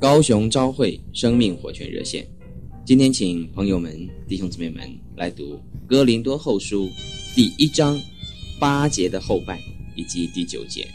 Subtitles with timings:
[0.00, 2.24] 高雄朝会生命活泉热线，
[2.86, 5.54] 今天请朋友们、弟兄姊妹们来读
[5.88, 6.86] 《哥林多后书》
[7.34, 8.00] 第一章
[8.60, 9.58] 八节的后半
[9.96, 10.86] 以及第九节。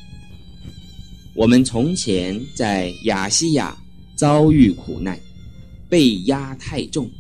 [1.36, 3.78] 我们从前在亚细亚
[4.16, 5.20] 遭遇苦难，
[5.90, 7.12] 被压太重，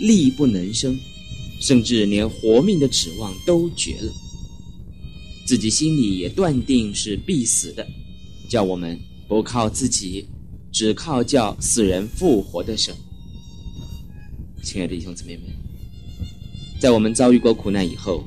[0.00, 0.94] 力不能生，
[1.62, 4.12] 甚至连活命的指望都绝了，
[5.46, 7.88] 自己心里也断定是必死的，
[8.50, 10.26] 叫我们不靠自己。
[10.72, 12.94] 只靠叫死人复活的神，
[14.62, 15.44] 亲爱的弟兄姊妹们，
[16.80, 18.24] 在我们遭遇过苦难以后，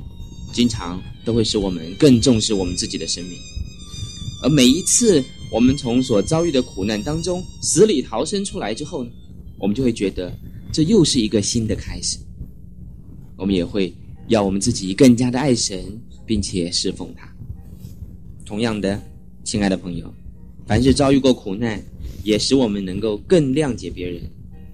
[0.52, 3.36] 经常都会使我们更重视我们自己的生命。
[4.44, 9.10] 而每一次我们从所遭遇的苦难当中死里逃生出来之后呢，
[9.58, 10.32] 我们就会觉得
[10.72, 12.16] 这又是一个新的开始。
[13.36, 13.92] 我们也会
[14.28, 15.84] 要我们自己更加的爱神，
[16.24, 17.28] 并且侍奉他。
[18.44, 19.02] 同样的，
[19.42, 20.14] 亲爱的朋友，
[20.64, 21.82] 凡是遭遇过苦难，
[22.26, 24.20] 也使我们能够更谅解别人，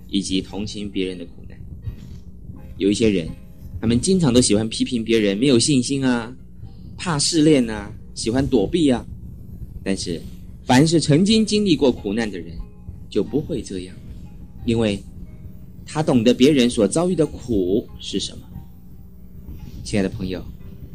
[0.08, 1.58] 以及同情别人的苦难。
[2.78, 3.28] 有一些人，
[3.78, 6.34] 他们经常都喜欢批评别人没有信心啊，
[6.96, 9.04] 怕试炼啊，喜欢躲避啊。
[9.84, 10.18] 但是，
[10.64, 12.56] 凡是曾经经历过苦难的人，
[13.10, 13.94] 就不会这样，
[14.64, 14.98] 因为
[15.84, 18.48] 他懂得别人所遭遇的苦是什么。
[19.84, 20.42] 亲爱的朋友、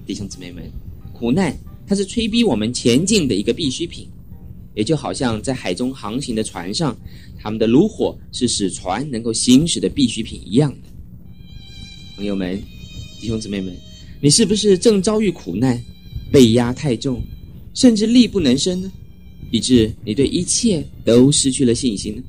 [0.07, 0.63] 弟兄姊妹们，
[1.13, 1.55] 苦难
[1.85, 4.07] 它是催逼我们前进的一个必需品。
[4.77, 6.95] 也就好像在海中航行的船上，
[7.41, 10.89] 他们的炉火是使船能够行驶的必需品一样的。
[12.15, 12.61] 朋友们、
[13.19, 13.75] 弟兄姊妹们，
[14.21, 15.83] 你是不是正遭遇苦难，
[16.31, 17.19] 被压太重，
[17.73, 18.91] 甚至力不能伸呢？
[19.49, 22.21] 以致你对一切都失去了信心呢？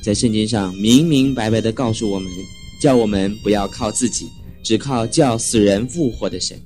[0.00, 2.32] 在圣经上明明白白的告诉我们，
[2.80, 4.26] 叫我们不要靠自己，
[4.62, 6.58] 只靠叫死人复活的神。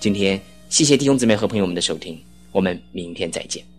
[0.00, 2.18] 今天，谢谢弟兄姊妹和朋友们的收听。
[2.52, 3.71] 我们明天再见。